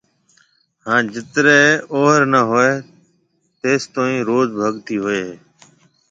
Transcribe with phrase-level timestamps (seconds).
[0.85, 1.61] ھان جِترَي
[1.93, 2.71] اوھر نِي ھوئيَ
[3.61, 5.33] تيستوئين روز ڀگتي ھوئيَ ھيََََ